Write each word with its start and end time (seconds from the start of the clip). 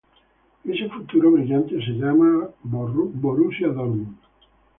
Ese 0.63 0.89
futuro 0.89 1.29
brillante 1.29 1.75
se 1.75 1.91
llama 1.91 2.49
Borussia 2.63 3.67
Dortmund. 3.67 4.17